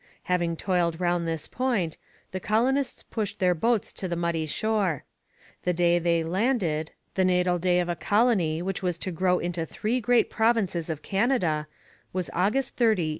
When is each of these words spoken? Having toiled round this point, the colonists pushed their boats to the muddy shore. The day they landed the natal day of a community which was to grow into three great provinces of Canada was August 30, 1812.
Having 0.23 0.55
toiled 0.57 0.99
round 0.99 1.27
this 1.27 1.47
point, 1.47 1.95
the 2.31 2.39
colonists 2.39 3.03
pushed 3.03 3.37
their 3.37 3.53
boats 3.53 3.93
to 3.93 4.07
the 4.07 4.15
muddy 4.15 4.47
shore. 4.47 5.03
The 5.61 5.73
day 5.73 5.99
they 5.99 6.23
landed 6.23 6.89
the 7.13 7.23
natal 7.23 7.59
day 7.59 7.77
of 7.79 7.87
a 7.87 7.95
community 7.95 8.63
which 8.63 8.81
was 8.81 8.97
to 8.97 9.11
grow 9.11 9.37
into 9.37 9.63
three 9.63 10.01
great 10.01 10.31
provinces 10.31 10.89
of 10.89 11.03
Canada 11.03 11.67
was 12.13 12.31
August 12.33 12.75
30, 12.77 12.85
1812. 12.93 13.09